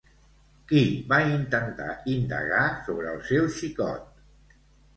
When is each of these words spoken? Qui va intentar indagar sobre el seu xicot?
Qui 0.71 0.79
va 1.11 1.19
intentar 1.33 1.91
indagar 2.15 2.65
sobre 2.89 3.15
el 3.15 3.23
seu 3.31 3.49
xicot? 3.61 4.61